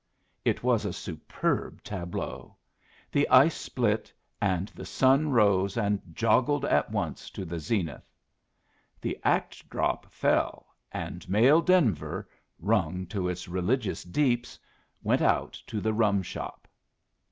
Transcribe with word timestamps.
It 0.43 0.63
was 0.63 0.83
a 0.83 0.93
superb 0.93 1.83
tableau: 1.83 2.55
the 3.11 3.29
ice 3.29 3.53
split, 3.55 4.11
and 4.41 4.67
the 4.69 4.83
sun 4.83 5.29
rose 5.29 5.77
and 5.77 6.01
joggled 6.11 6.65
at 6.65 6.89
once 6.89 7.29
to 7.29 7.45
the 7.45 7.59
zenith. 7.59 8.09
The 8.99 9.19
act 9.23 9.69
drop 9.69 10.11
fell, 10.11 10.65
and 10.91 11.29
male 11.29 11.61
Denver, 11.61 12.27
wrung 12.59 13.05
to 13.13 13.29
its 13.29 13.47
religious 13.47 14.01
deeps, 14.03 14.57
went 15.03 15.21
out 15.21 15.53
to 15.67 15.79
the 15.79 15.93
rum 15.93 16.23
shop. 16.23 16.67